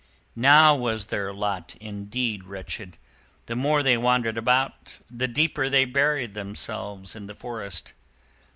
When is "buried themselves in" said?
5.85-7.27